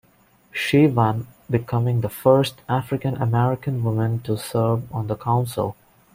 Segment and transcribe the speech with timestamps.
[0.51, 5.75] She won, becoming the first African American woman to serve on the Council.